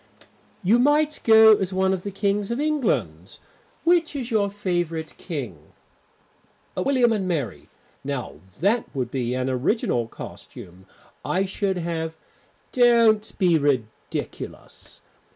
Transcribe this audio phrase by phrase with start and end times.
[0.63, 3.37] "You might go as one of the Kings of England.
[3.83, 5.73] Which is your favourite King?"
[6.75, 7.69] "William and Mary.
[8.03, 10.87] Now that would be an original costume.
[11.23, 12.17] I should have"
[12.71, 15.03] "Don't be ridiculous.